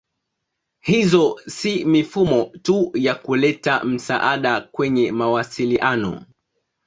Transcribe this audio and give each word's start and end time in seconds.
Hizo 0.81 1.37
si 1.47 1.85
mifumo 1.85 2.45
tu 2.63 2.91
ya 2.95 3.15
kuleta 3.15 3.83
msaada 3.83 4.61
kwenye 4.61 5.11
mawasiliano. 5.11 6.25